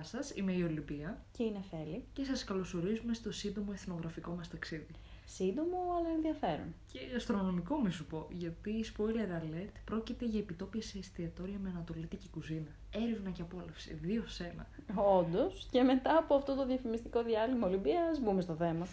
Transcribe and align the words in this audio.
Γεια 0.00 0.02
σας, 0.02 0.32
είμαι 0.34 0.52
η 0.52 0.59
Ολυμπία 0.80 1.24
Και 1.32 1.42
είναι 1.42 1.62
Φέλη. 1.70 2.04
και 2.12 2.24
σας 2.24 2.44
καλωσορίζουμε 2.44 3.14
στο 3.14 3.32
σύντομο 3.32 3.70
εθνογραφικό 3.72 4.30
μας 4.30 4.48
ταξίδι. 4.48 4.86
Σύντομο 5.26 5.76
αλλά 5.98 6.08
ενδιαφέρον. 6.14 6.74
Και 6.92 6.98
γαστρονομικό 7.12 7.76
με 7.76 7.90
σου 7.90 8.04
πω, 8.06 8.26
γιατί 8.30 8.84
spoiler 8.96 9.42
alert 9.42 9.72
πρόκειται 9.84 10.24
για 10.24 10.38
επιτόπια 10.40 10.82
σε 10.82 10.98
εστιατόρια 10.98 11.58
με 11.58 11.68
ανατολίτικη 11.68 12.28
κουζίνα. 12.28 12.70
Έρευνα 12.90 13.30
και 13.30 13.42
απόλαυση, 13.42 13.94
δύο 13.94 14.22
σε 14.26 14.44
ένα. 14.44 14.66
Όντως, 14.94 15.66
και 15.70 15.82
μετά 15.82 16.16
από 16.16 16.34
αυτό 16.34 16.54
το 16.54 16.66
διαφημιστικό 16.66 17.22
διάλειμμα 17.22 17.66
Ολυμπίας, 17.66 18.20
μπούμε 18.20 18.40
στο 18.40 18.54
θέμα. 18.54 18.86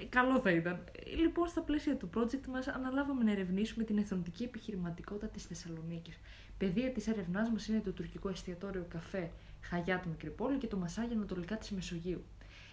Ε, 0.00 0.04
καλό 0.04 0.40
θα 0.40 0.50
ήταν. 0.50 0.84
Ε, 0.92 1.16
Λοιπόν, 1.16 1.48
στα 1.48 1.60
πλαίσια 1.60 1.96
του 1.96 2.10
project 2.16 2.46
μας 2.48 2.66
αναλάβαμε 2.68 3.24
να 3.24 3.30
ερευνήσουμε 3.32 3.84
την 3.84 3.98
εθνοτική 3.98 4.42
επιχειρηματικότητα 4.44 5.26
της 5.26 5.44
Θεσσαλονίκης. 5.44 6.18
Παιδεία 6.58 6.90
της 6.92 7.06
έρευνάς 7.06 7.50
μας 7.50 7.68
είναι 7.68 7.80
το 7.80 7.92
τουρκικό 7.92 8.28
εστιατόριο 8.28 8.86
καφέ 8.88 9.30
Χαγιάτ 9.60 10.06
Μικρυπόλη 10.06 10.58
και 10.58 10.66
το 10.66 10.76
μασάγια 10.76 11.16
ανατολικά 11.16 11.56
της 11.56 11.70
Μεσογείου. 11.70 12.24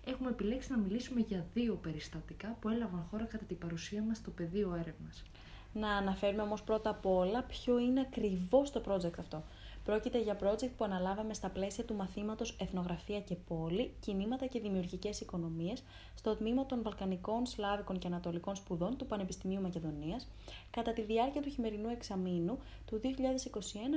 Έχουμε 0.06 0.30
επιλέξει 0.30 0.72
να 0.72 0.78
μιλήσουμε 0.78 1.20
για 1.20 1.46
δύο 1.54 1.76
περιστατικά 1.76 2.58
που 2.60 2.70
έλαβαν 2.70 3.08
χώρα 3.12 3.24
κατά 3.24 3.46
την 3.46 3.58
παρουσία 3.58 4.02
μας 4.02 4.18
στο 4.18 4.32
πεδίο 4.32 4.76
έρευνας. 4.80 5.24
Να 5.74 5.90
αναφέρουμε 5.90 6.42
όμως 6.42 6.64
πρώτα 6.64 6.90
απ' 6.90 7.06
όλα 7.06 7.44
ποιο 7.44 7.80
είναι 7.80 8.00
ακριβώς 8.00 8.72
το 8.72 8.82
project 8.88 9.20
αυτό. 9.20 9.44
Πρόκειται 9.84 10.22
για 10.22 10.38
project 10.42 10.70
που 10.78 10.84
αναλάβαμε 10.84 11.34
στα 11.34 11.50
πλαίσια 11.50 11.84
του 11.84 11.94
μαθήματος 11.94 12.56
Εθνογραφία 12.60 13.22
και 13.22 13.36
Πόλη, 13.36 13.94
Κινήματα 14.00 14.46
και 14.46 14.60
Δημιουργικές 14.60 15.22
Οικονομίες 15.22 15.84
στο 16.16 16.36
τμήμα 16.36 16.66
των 16.66 16.84
Βαλκανικών, 16.84 17.46
Σλάβικων 17.46 18.00
και 18.00 18.08
Ανατολικών 18.08 18.56
Σπουδών 18.56 18.98
του 18.98 19.06
Πανεπιστημίου 19.06 19.62
Μακεδονίας 19.62 20.30
κατά 20.72 20.94
τη 20.94 21.02
διάρκεια 21.02 21.42
του 21.42 21.50
χειμερινού 21.50 21.90
εξαμήνου 21.90 22.60
του 22.86 23.02
2021 23.04 23.08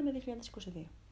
με 0.04 0.12
2022. 0.74 1.05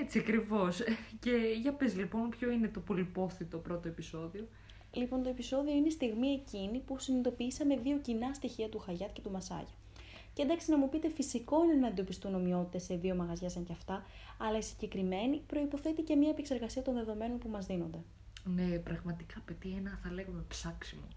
Έτσι 0.00 0.18
ακριβώς. 0.18 0.80
Και 1.20 1.30
για 1.60 1.72
πες 1.72 1.96
λοιπόν 1.96 2.28
ποιο 2.28 2.50
είναι 2.50 2.68
το 2.68 2.80
πολυπόθητο 2.80 3.58
πρώτο 3.58 3.88
επεισόδιο; 3.88 4.48
Λοιπόν, 4.92 5.22
το 5.22 5.28
επεισόδιο 5.28 5.74
είναι 5.74 5.86
η 5.86 5.90
στιγμή 5.90 6.28
εκείνη 6.28 6.78
που 6.78 6.98
συνειδητοποιήσαμε 6.98 7.76
δύο 7.76 7.98
κοινά 7.98 8.34
στοιχεία 8.34 8.68
του 8.68 8.78
Χαγιάτ 8.78 9.12
και 9.12 9.20
του 9.20 9.30
Μασάγια. 9.30 9.74
Και 10.32 10.42
εντάξει, 10.42 10.70
να 10.70 10.78
μου 10.78 10.88
πείτε, 10.88 11.10
φυσικό 11.10 11.64
είναι 11.64 11.74
να 11.74 11.86
εντοπιστούν 11.86 12.34
ομοιότητες 12.34 12.82
σε 12.82 12.96
δύο 12.96 13.14
μαγαζιά 13.14 13.48
σαν 13.48 13.64
και 13.64 13.72
αυτά, 13.72 14.04
αλλά 14.38 14.58
η 14.58 14.62
συγκεκριμένη 14.62 15.42
προποθέτει 15.46 16.02
και 16.02 16.16
μια 16.16 16.28
επεξεργασία 16.28 16.82
των 16.82 16.94
δεδομένων 16.94 17.38
που 17.38 17.48
μας 17.48 17.66
δίνονται. 17.66 17.98
Ναι, 18.44 18.78
πραγματικά 18.78 19.42
πετύχει 19.44 19.76
ένα 19.78 20.00
θα 20.02 20.12
λέγαμε 20.12 20.44
ψάξιμο. 20.48 21.08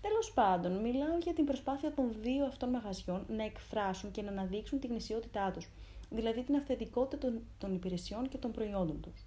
Τέλος 0.00 0.32
πάντων, 0.32 0.80
μιλάω 0.80 1.18
για 1.18 1.32
την 1.32 1.44
προσπάθεια 1.44 1.92
των 1.92 2.14
δύο 2.22 2.44
αυτών 2.44 2.68
μαγαζιών 2.70 3.24
να 3.28 3.44
εκφράσουν 3.44 4.10
και 4.10 4.22
να 4.22 4.30
αναδείξουν 4.30 4.80
τη 4.80 4.86
γνησιότητά 4.86 5.50
τους, 5.50 5.68
δηλαδή 6.10 6.42
την 6.42 6.56
αυθεντικότητα 6.56 7.18
των, 7.18 7.40
των 7.58 7.74
υπηρεσιών 7.74 8.28
και 8.28 8.38
των 8.38 8.52
προϊόντων 8.52 9.00
τους. 9.00 9.26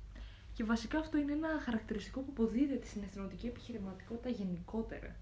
Και 0.53 0.63
βασικά 0.63 0.99
αυτό 0.99 1.17
είναι 1.17 1.31
ένα 1.31 1.47
χαρακτηριστικό 1.63 2.19
που 2.19 2.29
αποδίδεται 2.29 2.85
στην 2.85 3.03
εθνοτική 3.03 3.47
επιχειρηματικότητα 3.47 4.29
γενικότερα. 4.29 5.15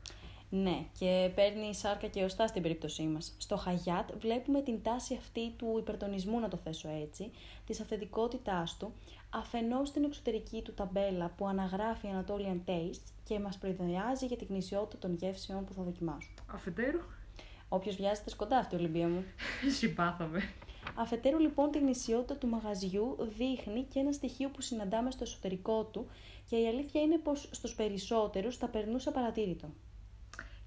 Ναι, 0.52 0.86
και 1.00 1.32
παίρνει 1.36 1.76
σάρκα 1.76 2.08
και 2.08 2.24
οστά 2.24 2.48
στην 2.48 2.62
περίπτωσή 2.62 3.04
μας. 3.04 3.36
Στο 3.38 3.58
Χαγιάτ 3.58 4.10
βλέπουμε 4.20 4.62
την 4.62 4.82
τάση 4.82 5.16
αυτή 5.16 5.52
του 5.58 5.76
υπερτονισμού, 5.80 6.40
να 6.40 6.48
το 6.48 6.58
θέσω 6.58 6.90
έτσι, 7.02 7.32
της 7.66 7.80
αυθεντικότητάς 7.82 8.78
του, 8.78 8.94
αφενός 9.30 9.88
στην 9.88 10.03
εξωτερική 10.03 10.62
του 10.62 10.74
ταμπέλα 10.74 11.30
που 11.38 11.48
αναγράφει 11.48 12.08
Anatolian 12.14 12.69
Tastes 12.69 13.12
και 13.24 13.40
μας 13.40 13.58
προειδεάζει 13.58 14.25
για 14.25 14.38
τη 14.38 14.46
γνησιότητα 14.46 14.98
των 14.98 15.14
γεύσεων 15.16 15.66
που 15.66 15.74
θα 15.74 15.84
δοκιμάσουν. 15.84 16.34
Αφετέρου, 16.48 17.00
Όποιος 17.69 17.96
βιάζεται 17.96 18.30
σκοντά 18.30 18.58
αυτή 18.58 18.75
η 18.75 18.78
Ολυμπία 18.78 19.08
μου. 19.08 19.24
συμπάθαμε. 19.78 20.42
Αφετέρου 21.02 21.40
λοιπόν 21.40 21.72
τη 21.72 21.80
γνησιότητα 21.80 22.36
του 22.36 22.48
μαγαζιού 22.48 23.16
δείχνει 23.38 23.84
και 23.84 24.00
ένα 24.00 24.12
στοιχείο 24.12 24.50
που 24.50 24.62
συναντάμε 24.62 25.12
στο 25.12 25.24
εσωτερικό 25.24 25.84
του 25.84 26.08
και 26.50 26.56
η 26.56 26.68
αλήθεια 26.68 27.02
είναι 27.02 27.18
πως 27.18 27.50
στους 27.52 27.76
περισσότερους 27.76 28.58
θα 28.58 28.68
περνούσε 28.68 29.10
απαρατήρητο. 29.10 29.70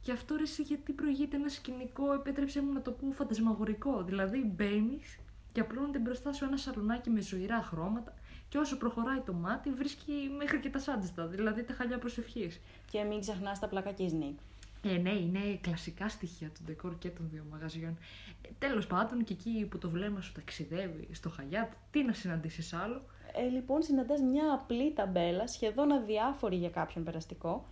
Γι' 0.03 0.11
αυτό 0.11 0.37
ρε 0.37 0.43
εσύ 0.43 0.63
γιατί 0.63 0.93
προηγείται 0.93 1.37
ένα 1.37 1.49
σκηνικό, 1.49 2.13
επέτρεψέ 2.13 2.63
μου 2.63 2.73
να 2.73 2.83
το 2.83 2.91
πω 2.91 3.13
φαντασμαγορικό. 3.13 4.03
Δηλαδή 4.03 4.39
μπαίνεις 4.57 5.19
και 5.53 5.61
απλώνεται 5.61 5.99
μπροστά 5.99 6.33
σου 6.33 6.45
ένα 6.45 6.57
σαλονάκι 6.57 7.11
με 7.11 7.21
ζωηρά 7.21 7.63
χρώματα 7.63 8.15
και 8.49 8.59
όσο 8.59 8.77
προχωράει 8.77 9.21
το 9.21 9.33
μάτι 9.33 9.71
βρίσκει 9.71 10.13
μέχρι 10.39 10.61
και 10.61 10.71
τα 10.71 10.79
σάντζετα, 10.79 11.27
δηλαδή 11.27 11.63
τα 11.63 11.75
χαλιά 11.75 11.99
προσευχής. 11.99 12.61
Και 12.91 13.03
μην 13.03 13.21
ξεχνάς 13.21 13.59
τα 13.59 13.69
πλακακής 13.69 14.13
Νίκ. 14.13 14.39
Ε, 14.85 14.97
ναι, 14.97 15.11
είναι 15.11 15.59
κλασικά 15.61 16.09
στοιχεία 16.09 16.49
του 16.49 16.61
ντεκόρ 16.65 16.99
και 16.99 17.09
των 17.09 17.29
δύο 17.31 17.45
μαγαζιών. 17.51 17.99
Ε, 18.43 18.49
τέλος 18.59 18.87
πάντων, 18.87 19.25
και 19.25 19.33
εκεί 19.33 19.67
που 19.71 19.79
το 19.79 19.91
βλέμμα 19.91 20.21
σου 20.21 20.33
ταξιδεύει 20.33 21.09
στο 21.13 21.31
Χαγιάτ, 21.31 21.73
τι 21.91 22.05
να 22.05 22.13
συναντήσεις 22.13 22.73
άλλο; 22.73 23.03
Ε, 23.35 23.49
λοιπόν, 23.49 23.83
συναντάς 23.83 24.21
μια 24.21 24.53
απλή 24.53 24.93
ταμπέλα, 24.93 25.47
σχεδόν 25.47 25.93
αδιάφορη 25.93 26.57
για 26.57 26.71
κάποιον 26.71 27.05
περαστικό, 27.05 27.67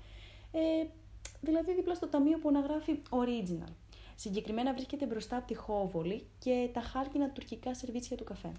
ε, 0.53 0.87
δηλαδή 1.41 1.75
δίπλα 1.75 1.94
στο 1.94 2.09
ταμείο 2.09 2.38
που 2.38 2.48
αναγράφει 2.48 2.98
Original. 3.10 3.72
Συγκεκριμένα 4.15 4.72
βρίσκεται 4.72 5.06
μπροστά 5.06 5.37
από 5.37 5.47
τη 5.47 5.54
Χόβολη 5.54 6.27
και 6.38 6.71
τα 6.72 6.81
χάρκινα 6.81 7.31
τουρκικά 7.31 7.75
σερβίτσια 7.75 8.16
του 8.16 8.25
καφέ. 8.25 8.53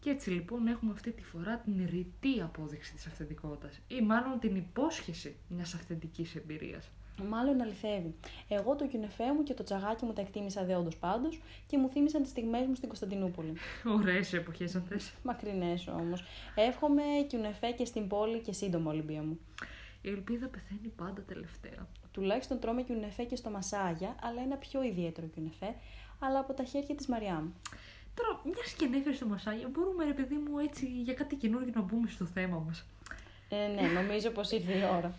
Και 0.00 0.10
έτσι 0.10 0.30
λοιπόν 0.30 0.66
έχουμε 0.66 0.92
αυτή 0.92 1.12
τη 1.12 1.22
φορά 1.22 1.58
την 1.58 1.86
ρητή 1.90 2.40
απόδειξη 2.42 2.94
της 2.94 3.06
αυθεντικότητας 3.06 3.80
ή 3.88 4.00
μάλλον 4.00 4.38
την 4.38 4.56
υπόσχεση 4.56 5.36
μιας 5.48 5.74
αυθεντικής 5.74 6.34
εμπειρίας. 6.34 6.90
Μάλλον 7.24 7.60
αληθεύει. 7.60 8.14
Εγώ 8.48 8.76
το 8.76 8.86
κιουνεφέ 8.86 9.32
μου 9.32 9.42
και 9.42 9.54
το 9.54 9.62
τσαγάκι 9.62 10.04
μου 10.04 10.12
τα 10.12 10.20
εκτίμησα 10.20 10.64
δεόντω 10.64 10.90
πάντως 11.00 11.40
και 11.66 11.78
μου 11.78 11.88
θύμισαν 11.88 12.22
τις 12.22 12.30
στιγμές 12.30 12.66
μου 12.66 12.74
στην 12.74 12.88
Κωνσταντινούπολη. 12.88 13.52
Ωραίες 13.98 14.32
εποχές 14.32 14.74
αυτές. 14.74 15.12
Μακρινές 15.22 15.88
όμως. 15.88 16.24
Εύχομαι 16.54 17.02
κιουνεφέ 17.26 17.70
και 17.70 17.84
στην 17.84 18.08
πόλη 18.08 18.38
και 18.38 18.52
σύντομα 18.52 18.90
Ολυμπία 18.90 19.22
μου. 19.22 19.38
Η 20.02 20.08
ελπίδα 20.08 20.46
πεθαίνει 20.46 20.92
πάντα 20.96 21.22
τελευταία. 21.22 21.88
Τουλάχιστον 22.12 22.58
τρώμε 22.58 22.82
κιουνεφέ 22.82 23.22
και 23.24 23.36
στο 23.36 23.50
Μασάγια, 23.50 24.16
αλλά 24.22 24.42
ένα 24.42 24.56
πιο 24.56 24.82
ιδιαίτερο 24.82 25.26
κιουνεφέ, 25.26 25.74
αλλά 26.18 26.38
από 26.38 26.52
τα 26.52 26.64
χέρια 26.64 26.94
της 26.94 27.06
Μαριάμ. 27.06 27.48
Τώρα, 28.14 28.40
μιας 28.44 28.72
και 28.72 28.84
ανέφερε 28.84 29.14
στο 29.14 29.26
μασάγια, 29.26 29.68
μπορούμε 29.68 30.04
ρε 30.04 30.12
παιδί 30.12 30.34
μου 30.34 30.58
έτσι 30.58 30.86
για 30.86 31.14
κάτι 31.14 31.34
καινούργιο 31.36 31.72
να 31.74 31.80
μπούμε 31.80 32.08
στο 32.08 32.24
θέμα 32.24 32.62
μας. 32.66 32.84
Ε, 33.48 33.56
ναι, 33.66 33.88
νομίζω 33.88 34.30
πως 34.30 34.50
ήρθε 34.50 34.72
η 34.72 34.82
ώρα. 34.96 35.14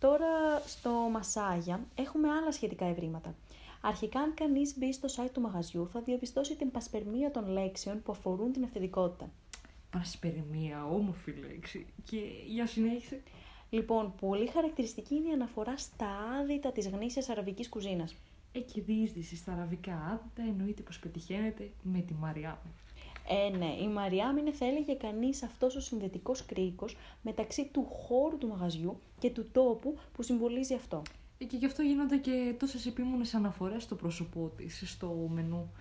Τώρα 0.00 0.60
στο 0.66 0.90
Μασάγια 0.90 1.86
έχουμε 1.94 2.28
άλλα 2.28 2.52
σχετικά 2.52 2.84
ευρήματα. 2.84 3.34
Αρχικά, 3.80 4.20
αν 4.20 4.34
κανείς 4.34 4.78
μπει 4.78 4.92
στο 4.92 5.08
site 5.16 5.30
του 5.32 5.40
μαγαζιού, 5.40 5.88
θα 5.88 6.00
διαπιστώσει 6.00 6.56
την 6.56 6.70
πασπερμία 6.70 7.30
των 7.30 7.48
λέξεων 7.48 8.02
που 8.02 8.12
αφορούν 8.12 8.52
την 8.52 8.64
αυθεντικότητα. 8.64 9.30
Πασπερμία, 9.90 10.86
όμορφη 10.86 11.32
λέξη. 11.32 11.86
Και 12.04 12.16
για 12.46 12.66
συνέχισε. 12.66 13.22
Λοιπόν, 13.70 14.14
πολύ 14.20 14.46
χαρακτηριστική 14.46 15.14
είναι 15.14 15.28
η 15.28 15.32
αναφορά 15.32 15.78
στα 15.78 16.08
άδυτα 16.40 16.72
της 16.72 16.88
γνήσιας 16.88 17.28
αραβικής 17.28 17.68
κουζίνας. 17.68 18.14
Έχει 18.52 18.80
διείσδυση 18.80 19.36
στα 19.36 19.52
αραβικά 19.52 19.94
άδυτα, 19.94 20.42
εννοείται 20.48 20.82
πως 20.82 20.98
πετυχαίνεται 20.98 21.70
με 21.82 22.00
τη 22.00 22.14
Μαριά. 22.14 22.62
Ε, 23.32 23.56
ναι, 23.56 23.76
η 23.82 23.88
Μαριάμ 23.88 24.36
είναι, 24.36 24.52
θα 24.52 24.66
έλεγε 24.66 24.94
κανείς, 24.94 25.42
αυτός 25.42 25.76
ο 25.76 25.80
συνδετικός 25.80 26.44
κρίκος 26.46 26.96
μεταξύ 27.22 27.68
του 27.72 27.84
χώρου 27.84 28.38
του 28.38 28.48
μαγαζιού 28.48 29.00
και 29.18 29.30
του 29.30 29.50
τόπου 29.52 29.98
που 30.12 30.22
συμβολίζει 30.22 30.74
αυτό. 30.74 31.02
Ε, 31.38 31.44
Και 31.44 31.56
γι' 31.56 31.66
αυτό 31.66 31.82
γίνονται 31.82 32.16
και 32.16 32.54
τόσες 32.58 32.86
επίμονες 32.86 33.34
αναφορές 33.34 33.82
στο 33.82 33.94
πρόσωπό 33.94 34.52
της, 34.56 34.82
στο 34.86 35.28
μενού. 35.32 35.72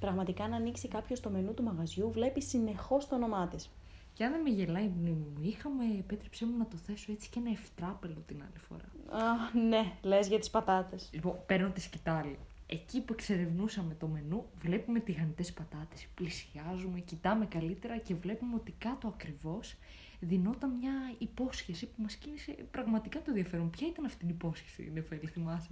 Πραγματικά, 0.00 0.44
αν 0.44 0.52
ανοίξει 0.52 0.88
κάποιος 0.88 1.20
το 1.20 1.30
μενού 1.30 1.54
του 1.54 1.62
μαγαζιού, 1.62 2.10
βλέπει 2.10 2.42
συνεχώς 2.42 3.08
το 3.08 3.14
όνομά 3.14 3.48
της. 3.48 3.70
Και 4.12 4.24
αν 4.24 4.32
δεν 4.32 4.40
με 4.40 4.50
γελάει 4.50 4.84
η 4.84 4.92
μνήμη 4.98 5.26
μου, 5.34 5.42
είχαμε, 5.42 5.84
επέτρεψέ 5.98 6.46
μου 6.46 6.56
να 6.56 6.66
το 6.66 6.76
θέσω 6.76 7.12
έτσι 7.12 7.28
και 7.28 7.38
ένα 7.38 7.50
ευτράπελο 7.50 8.22
την 8.26 8.42
άλλη 8.42 8.58
φορά. 8.68 8.84
Α, 9.24 9.58
ναι, 9.68 9.92
λες 10.02 10.28
για 10.28 10.38
τις 10.38 10.50
πατάτες. 10.50 11.10
Λοιπόν, 11.12 11.38
παίρνω 11.46 11.70
τη 11.70 11.80
σκητάλη. 11.80 12.38
Εκεί 12.66 13.00
που 13.00 13.12
εξερευνούσαμε 13.12 13.94
το 13.94 14.06
μενού, 14.06 14.44
βλέπουμε 14.60 15.00
τηγανιτές 15.00 15.52
πατάτες. 15.52 16.06
Πλησιάζουμε, 16.14 17.00
κοιτάμε 17.00 17.46
καλύτερα 17.46 17.96
και 17.98 18.14
βλέπουμε 18.14 18.54
ότι 18.54 18.74
κάτω 18.78 19.08
ακριβώς 19.08 19.74
δινόταν 20.20 20.70
μια 20.70 20.92
υπόσχεση 21.18 21.86
που 21.86 22.02
μας 22.02 22.14
κίνησε 22.14 22.52
πραγματικά 22.70 23.18
το 23.18 23.24
ενδιαφέρον. 23.28 23.70
Ποια 23.70 23.86
ήταν 23.86 24.04
αυτή 24.04 24.24
η 24.24 24.28
υπόσχεση, 24.28 24.90
Νεφέλη, 24.94 25.26
θυμάσαι; 25.26 25.70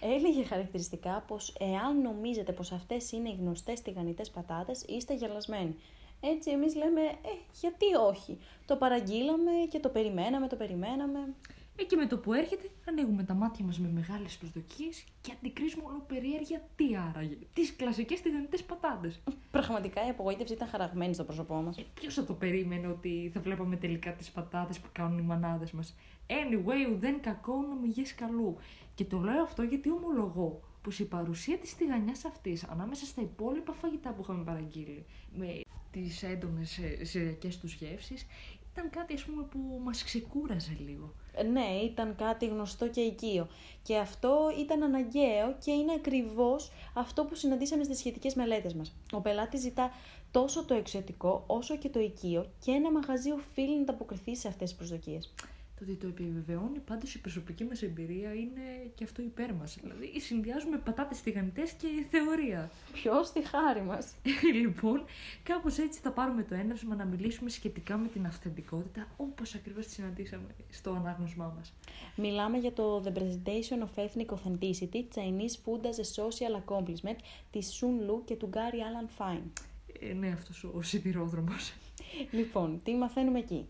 Έλεγε 0.00 0.44
χαρακτηριστικά 0.44 1.24
πως 1.26 1.56
εάν 1.58 2.00
νομίζετε 2.00 2.52
πως 2.52 2.72
αυτές 2.72 3.12
είναι 3.12 3.28
οι 3.28 3.36
γνωστές 3.40 3.82
τηγανιτές 3.82 4.30
πατάτες, 4.30 4.82
είστε 4.88 5.14
γελασμένοι. 5.14 5.74
Έτσι 6.20 6.50
εμείς 6.50 6.74
λέμε, 6.74 7.00
ε, 7.00 7.34
γιατί 7.60 7.94
όχι; 8.08 8.38
Το 8.66 8.76
παραγγείλαμε 8.76 9.50
και 9.70 9.78
το 9.78 9.88
περιμέναμε, 9.88 10.48
το 10.48 10.56
περιμέναμε. 10.56 11.34
Εκεί 11.76 11.96
με 11.96 12.06
το 12.06 12.18
που 12.18 12.32
έρχεται, 12.32 12.70
ανοίγουμε 12.88 13.22
τα 13.24 13.34
μάτια 13.34 13.64
μας 13.64 13.78
με 13.78 13.88
μεγάλες 13.88 14.36
προσδοκίες 14.36 15.04
και 15.20 15.32
αντικρίζουμε 15.38 15.82
όλο 15.86 16.04
περιέργεια 16.06 16.68
τι 16.76 16.84
άραγε. 16.96 17.36
Τις 17.52 17.76
κλασικές 17.76 18.20
τηγανιτές 18.20 18.62
πατάτε. 18.62 19.12
Πραγματικά 19.50 20.06
η 20.06 20.08
απογοήτευση 20.08 20.52
ήταν 20.52 20.68
χαραγμένη 20.68 21.14
στο 21.14 21.24
πρόσωπό 21.24 21.54
μας. 21.54 21.84
Ποιος 21.94 22.14
θα 22.14 22.24
το 22.24 22.32
περίμενε 22.32 22.86
ότι 22.86 23.30
θα 23.34 23.40
βλέπαμε 23.40 23.76
τελικά 23.76 24.12
τις 24.12 24.30
πατάτες 24.30 24.78
που 24.78 24.88
κάνουν 24.92 25.18
οι 25.18 25.22
μανάδες 25.22 25.70
μας; 25.72 25.94
Anyway, 26.26 26.92
ουδέν 26.92 27.20
κακό 27.20 27.62
νομιγές 27.62 28.14
καλού. 28.14 28.56
Και 28.94 29.04
το 29.04 29.18
λέω 29.18 29.42
αυτό 29.42 29.62
γιατί 29.62 29.90
ομολογώ 29.90 30.60
πως 30.82 30.98
η 30.98 31.04
παρουσία 31.04 31.58
της 31.58 31.76
τηγανιάς 31.76 32.24
αυτής 32.24 32.64
ανάμεσα 32.64 33.06
στα 33.06 33.22
υπόλοιπα 33.22 33.72
φαγητά 33.72 34.12
που 34.12 34.20
είχαμε 34.22 34.44
παραγγείλει, 34.44 35.04
με 35.36 35.60
τις 35.90 36.22
έντονες 36.22 36.80
σειριακέ 37.02 37.48
τους 37.60 37.74
γεύσεις, 37.74 38.26
ήταν 38.72 38.90
κάτι 38.90 39.14
ας 39.14 39.24
πούμε, 39.24 39.42
που 39.42 39.80
μας 39.84 40.04
ξεκούραζε 40.04 40.76
λίγο. 40.86 41.14
Ε, 41.34 41.42
Ναι, 41.42 41.66
ήταν 41.84 42.14
κάτι 42.16 42.46
γνωστό 42.46 42.88
και 42.88 43.00
οικείο. 43.00 43.48
Και 43.82 43.96
αυτό 43.96 44.52
ήταν 44.58 44.82
αναγκαίο 44.82 45.56
και 45.64 45.70
είναι 45.70 45.92
ακριβώς 45.92 46.70
αυτό 46.94 47.24
που 47.24 47.34
συναντήσαμε 47.34 47.84
στις 47.84 47.98
σχετικές 47.98 48.34
μελέτες 48.34 48.74
μας. 48.74 48.92
Ο 49.12 49.20
πελάτης 49.20 49.60
ζητά 49.60 49.90
τόσο 50.30 50.64
το 50.64 50.74
εξωτικό 50.74 51.44
όσο 51.46 51.76
και 51.76 51.88
το 51.88 52.00
οικείο 52.00 52.46
και 52.64 52.70
ένα 52.70 52.90
μαγαζί 52.90 53.30
οφείλει 53.30 53.74
να 53.74 53.80
ανταποκριθεί 53.82 54.36
σε 54.36 54.48
αυτές 54.48 54.68
τις 54.68 54.78
προσδοκίες. 54.78 55.34
Το 55.84 55.90
ότι 55.90 56.00
το 56.00 56.06
επιβεβαιώνει 56.06 56.78
πάντως 56.78 57.14
η 57.14 57.20
προσωπική 57.20 57.64
μας 57.64 57.82
εμπειρία 57.82 58.34
είναι 58.34 58.90
και 58.94 59.04
αυτό 59.04 59.22
υπέρ 59.22 59.54
μας. 59.54 59.78
Δηλαδή 59.82 60.20
συνδυάζουμε 60.20 60.76
πατάτες 60.76 61.20
τηγανιτές 61.20 61.72
και 61.72 61.88
θεωρία. 62.10 62.70
Ποιος 62.92 63.26
στη 63.26 63.46
χάρη 63.46 63.82
μας. 63.82 64.14
λοιπόν, 64.62 65.04
κάπως 65.42 65.78
έτσι 65.78 66.00
θα 66.00 66.10
πάρουμε 66.10 66.42
το 66.42 66.54
έναυσμα 66.54 66.94
να 66.94 67.04
μιλήσουμε 67.04 67.50
σχετικά 67.50 67.96
με 67.96 68.08
την 68.08 68.26
αυθεντικότητα 68.26 69.06
όπως 69.16 69.54
ακριβώς 69.54 69.86
τη 69.86 69.92
συναντήσαμε 69.92 70.46
στο 70.70 70.90
ανάγνωσμά 70.90 71.54
μας. 71.56 71.72
Μιλάμε 72.16 72.58
για 72.58 72.72
το 72.72 73.02
The 73.06 73.18
Presentation 73.18 73.78
of 73.78 74.04
Ethnic 74.04 74.26
Authenticity, 74.26 75.04
Chinese 75.14 75.56
Food 75.64 75.84
as 75.86 75.98
a 75.98 76.22
Social 76.22 76.62
Accomplishment 76.64 77.18
της 77.50 77.80
Sun 77.80 78.10
Lu 78.10 78.22
και 78.24 78.34
του 78.34 78.50
Gary 78.52 78.78
Allan 78.86 79.22
Fine. 79.22 79.50
Ε, 80.00 80.12
ναι, 80.12 80.28
αυτός 80.28 80.64
ο 80.64 80.82
σιδηρόδρομος. 80.82 81.72
Λοιπόν, 82.30 82.80
τι 82.82 82.94
μαθαίνουμε 82.94 83.38
εκεί; 83.38 83.66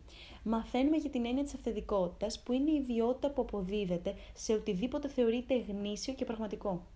Μαθαίνουμε 0.46 0.96
για 0.96 1.10
την 1.10 1.26
έννοια 1.26 1.42
της 1.42 1.54
αυθεντικότητας 1.54 2.42
που 2.42 2.52
είναι 2.52 2.70
η 2.70 2.74
ιδιότητα 2.74 3.30
που 3.30 3.42
αποδίδεται 3.42 4.14
σε 4.34 4.52
οτιδήποτε 4.52 5.08
θεωρείται 5.08 5.58
γνήσιο 5.68 6.14
και 6.14 6.24
πραγματικό. 6.24 6.86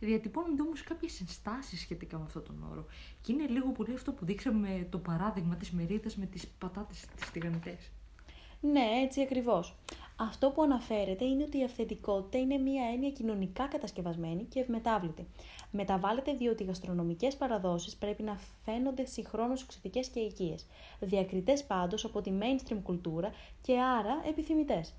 Διατυπώνονται 0.00 0.62
όμως 0.62 0.82
κάποιες 0.82 1.20
ενστάσεις 1.20 1.80
σχετικά 1.80 2.18
με 2.18 2.24
αυτόν 2.24 2.44
τον 2.44 2.66
όρο. 2.70 2.86
Και 3.20 3.32
είναι 3.32 3.46
λίγο 3.46 3.70
πολύ 3.70 3.94
αυτό 3.94 4.12
που 4.12 4.24
δείξαμε 4.24 4.68
με 4.68 4.86
το 4.90 4.98
παράδειγμα 4.98 5.56
της 5.56 5.70
μερίδας 5.70 6.16
με 6.16 6.26
τις 6.26 6.46
πατάτες 6.46 7.06
τις 7.16 7.30
τηγανιτές. 7.30 7.90
Ναι, 8.60 8.86
έτσι 9.04 9.20
ακριβώς. 9.20 9.76
Αυτό 10.20 10.50
που 10.50 10.62
αναφέρεται 10.62 11.24
είναι 11.24 11.42
ότι 11.42 11.58
η 11.58 11.64
αυθεντικότητα 11.64 12.38
είναι 12.38 12.56
μια 12.56 12.82
έννοια 12.92 13.10
κοινωνικά 13.10 13.66
κατασκευασμένη 13.66 14.44
και 14.44 14.60
ευμετάβλητη. 14.60 15.26
Μεταβάλλεται 15.70 16.32
διότι 16.32 16.62
οι 16.62 16.66
γαστρονομικές 16.66 17.36
παραδόσεις 17.36 17.96
πρέπει 17.96 18.22
να 18.22 18.38
φαίνονται 18.64 19.04
συγχρόνως 19.04 19.62
εξωτικές 19.62 20.08
και 20.08 20.20
οικίες. 20.20 20.66
Διακριτές 21.00 21.64
πάντως 21.64 22.04
από 22.04 22.20
τη 22.20 22.32
mainstream 22.40 22.78
κουλτούρα 22.82 23.30
και 23.62 23.80
άρα 23.80 24.22
επιθυμητές. 24.28 24.94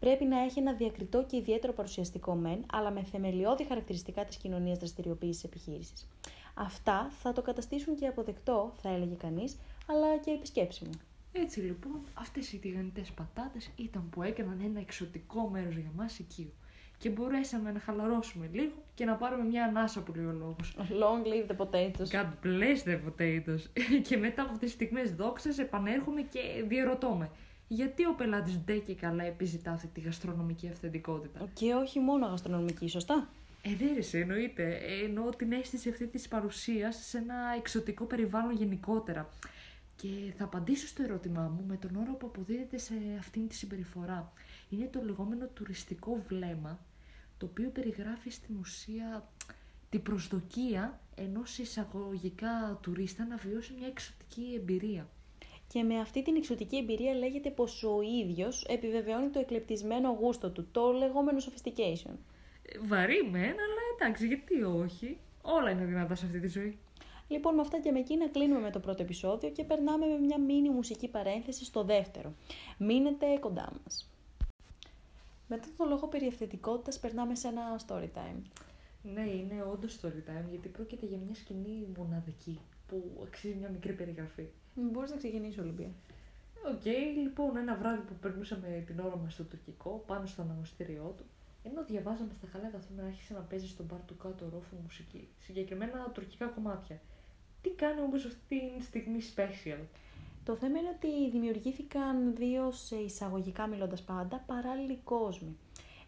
Πρέπει 0.00 0.24
να 0.24 0.38
έχει 0.38 0.58
ένα 0.58 0.72
διακριτό 0.72 1.24
και 1.24 1.36
ιδιαίτερο 1.36 1.72
παρουσιαστικό 1.72 2.34
μεν, 2.34 2.64
αλλά 2.72 2.90
με 2.90 3.02
θεμελιώδη 3.02 3.64
χαρακτηριστικά 3.64 4.24
της 4.24 4.36
κοινωνίας 4.36 4.78
δραστηριοποίησης 4.78 5.44
επιχείρησης. 5.44 6.08
Αυτά 6.54 7.08
θα 7.10 7.32
το 7.32 7.42
καταστήσουν 7.42 7.94
και 7.96 8.06
αποδεκτό, 8.06 8.72
θα 8.82 8.88
έλεγε 8.88 9.14
κανείς, 9.14 9.58
αλλά 9.86 10.16
και 10.16 10.30
επισκέψιμο. 10.30 10.90
Έτσι 11.32 11.60
λοιπόν, 11.60 12.00
αυτές 12.14 12.52
οι 12.52 12.58
τηγανιτές 12.58 13.10
πατάτες 13.10 13.70
ήταν 13.76 14.08
που 14.10 14.22
έκαναν 14.22 14.60
ένα 14.64 14.80
εξωτικό 14.80 15.48
μέρος 15.48 15.74
για 15.74 15.90
μας 15.96 16.18
οικείο. 16.18 16.52
Και 16.98 17.10
μπορέσαμε 17.10 17.72
να 17.72 17.80
χαλαρώσουμε 17.80 18.48
λίγο 18.52 18.72
και 18.94 19.04
να 19.04 19.14
πάρουμε 19.14 19.44
μια 19.44 19.64
ανάσα 19.64 20.02
που 20.02 20.12
λέει 20.14 20.24
ο 20.24 20.32
λόγος. 20.32 20.76
Long 20.78 21.26
live 21.26 21.50
the 21.50 21.56
potatoes. 21.56 22.10
God 22.10 22.28
bless 22.44 22.88
the 22.88 22.98
potatoes. 23.06 23.62
και 24.08 24.16
μετά 24.16 24.42
από 24.42 24.52
αυτές 24.52 24.68
τις 24.68 24.72
στιγμές 24.72 25.14
δόξας 25.14 25.58
επανέρχομαι 25.58 26.22
και 26.22 26.40
διαρωτώ 26.68 27.10
με. 27.10 27.30
Γιατί 27.68 28.06
ο 28.06 28.14
πελάτης 28.14 28.58
ντε 28.58 28.76
και 28.76 28.94
καλά 28.94 29.24
επιζητά 29.24 29.70
αυτή 29.70 29.86
τη 29.86 30.00
γαστρονομική 30.00 30.68
αυθεντικότητα; 30.68 31.48
Και 31.54 31.74
όχι 31.74 32.00
μόνο 32.00 32.26
γαστρονομική, 32.26 32.88
σωστά. 32.88 33.28
Ε, 33.62 33.68
ναι, 33.68 33.92
ρε, 33.94 34.02
σε, 34.02 34.18
εννοείται. 34.18 34.62
Ε, 34.62 35.04
Εννοώ 35.04 35.28
την 35.28 35.52
αίσθηση 35.52 35.88
αυτή 35.88 36.06
της 36.06 36.28
παρουσίας 36.28 36.96
σε 37.06 37.18
ένα 37.18 37.34
εξωτικό 37.56 38.04
περιβάλλον 38.04 38.54
γενικότερα. 38.54 39.28
Και 40.00 40.32
θα 40.36 40.44
απαντήσω 40.44 40.86
στο 40.86 41.02
ερώτημά 41.02 41.48
μου 41.48 41.64
με 41.68 41.76
τον 41.76 41.96
όρο 41.96 42.12
που 42.12 42.26
αποδίδεται 42.26 42.78
σε 42.78 42.94
αυτήν 43.18 43.48
τη 43.48 43.54
συμπεριφορά. 43.54 44.32
Είναι 44.68 44.86
το 44.86 45.02
λεγόμενο 45.04 45.46
τουριστικό 45.46 46.22
βλέμμα, 46.28 46.84
το 47.38 47.46
οποίο 47.46 47.70
περιγράφει 47.70 48.30
στην 48.30 48.56
ουσία 48.60 49.28
την 49.88 50.02
προσδοκία 50.02 51.00
ενός 51.14 51.58
εισαγωγικά 51.58 52.78
τουρίστα 52.82 53.24
να 53.24 53.36
βιώσει 53.36 53.72
μια 53.78 53.86
εξωτική 53.86 54.54
εμπειρία. 54.56 55.08
Και 55.68 55.82
με 55.82 56.00
αυτή 56.00 56.22
την 56.22 56.36
εξωτική 56.36 56.76
εμπειρία 56.76 57.14
λέγεται 57.14 57.50
πως 57.50 57.82
ο 57.82 58.00
ίδιος 58.22 58.64
επιβεβαιώνει 58.64 59.28
το 59.28 59.38
εκλεπτισμένο 59.38 60.10
γούστο 60.10 60.50
του, 60.50 60.68
το 60.72 60.92
λεγόμενο 60.92 61.38
sophistication. 61.38 62.14
Ε, 62.62 62.78
Βαρύ 62.82 63.28
μεν, 63.30 63.42
αλλά 63.42 63.82
εντάξει, 63.96 64.26
γιατί 64.26 64.62
όχι. 64.62 65.18
Όλα 65.42 65.70
είναι 65.70 65.84
δυνατά 65.84 66.14
σε 66.14 66.26
αυτή 66.26 66.40
τη 66.40 66.48
ζωή. 66.48 66.78
Λοιπόν, 67.28 67.54
με 67.54 67.60
αυτά 67.60 67.80
και 67.80 67.92
με 67.92 67.98
εκείνα 67.98 68.28
κλείνουμε 68.28 68.60
με 68.60 68.70
το 68.70 68.80
πρώτο 68.80 69.02
επεισόδιο 69.02 69.50
και 69.50 69.64
περνάμε 69.64 70.06
με 70.06 70.18
μια 70.18 70.40
μίνι 70.40 70.70
μουσική 70.70 71.08
παρένθεση 71.08 71.64
στο 71.64 71.84
δεύτερο. 71.84 72.32
Μείνετε 72.78 73.26
κοντά 73.40 73.72
μας. 73.82 74.10
Μετά 75.48 75.66
τον 75.76 75.88
λόγο 75.88 76.06
περί 76.06 76.26
ευθετικότητας 76.26 76.98
περνάμε 76.98 77.34
σε 77.34 77.48
ένα 77.48 77.80
story 77.86 78.08
time. 78.14 78.42
Ναι, 79.02 79.20
είναι 79.20 79.62
όντως 79.72 80.00
story 80.00 80.30
time, 80.30 80.48
γιατί 80.50 80.68
πρόκειται 80.68 81.06
για 81.06 81.18
μια 81.18 81.34
σκηνή 81.34 81.86
μοναδική 81.96 82.60
που 82.88 83.20
αξίζει 83.22 83.54
μια 83.54 83.68
μικρή 83.68 83.92
περιγραφή. 83.92 84.46
Μπορείς 84.74 85.10
να 85.10 85.16
ξεκινήσεις, 85.16 85.58
Ολυμπία. 85.58 85.90
Οκ, 86.66 86.84
λοιπόν, 87.22 87.56
ένα 87.56 87.76
βράδυ 87.76 88.00
που 88.00 88.14
περνούσαμε 88.20 88.82
την 88.86 88.98
ώρα 88.98 89.16
μας 89.16 89.32
στο 89.32 89.42
τουρκικό, 89.42 90.04
πάνω 90.06 90.26
στο 90.26 90.42
αναγνωστήριό 90.42 91.14
του, 91.16 91.24
ενώ 91.62 91.84
διαβάζαμε 91.84 92.32
στα 92.32 92.46
καλά 92.52 92.68
καθόμενα, 92.68 93.06
άρχισε 93.06 93.34
να 93.34 93.40
παίζει 93.40 93.68
στο 93.68 93.86
μπαρ 93.86 94.00
του 94.00 94.16
κάτω 94.16 94.48
ορόφου 94.52 94.76
μουσική. 94.82 95.28
Συγκεκριμένα 95.38 96.10
τουρκικά 96.14 96.46
κομμάτια. 96.46 97.00
Τι 97.68 97.74
κάνει 97.74 98.00
όμως 98.00 98.24
αυτή 98.24 98.72
τη 98.78 98.84
στιγμή 98.84 99.18
special; 99.36 99.78
Το 100.44 100.56
θέμα 100.56 100.78
είναι 100.78 100.88
ότι 100.96 101.30
δημιουργήθηκαν 101.30 102.34
δύο 102.36 102.70
σε 102.70 102.96
εισαγωγικά 102.96 103.66
μιλώντας 103.66 104.02
πάντα 104.02 104.44
παράλληλοι 104.46 104.98
κόσμοι. 105.04 105.56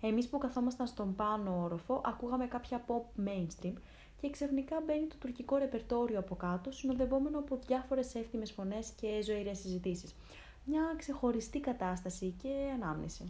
Εμείς 0.00 0.28
που 0.28 0.38
καθόμασταν 0.38 0.86
στον 0.86 1.14
πάνω 1.14 1.62
όροφο 1.62 2.00
ακούγαμε 2.04 2.46
κάποια 2.46 2.84
pop 2.86 3.28
mainstream 3.28 3.72
και 4.20 4.30
ξαφνικά 4.30 4.80
μπαίνει 4.86 5.06
το 5.06 5.14
τουρκικό 5.18 5.56
ρεπερτόριο 5.56 6.18
από 6.18 6.34
κάτω 6.34 6.70
συνοδευόμενο 6.70 7.38
από 7.38 7.58
διάφορες 7.66 8.14
εύθυμες 8.14 8.52
φωνές 8.52 8.90
και 9.00 9.22
ζωηρές 9.24 9.58
συζητήσεις. 9.58 10.14
Μια 10.64 10.94
ξεχωριστή 10.96 11.60
κατάσταση 11.60 12.34
και 12.42 12.48
ανάμνηση. 12.74 13.28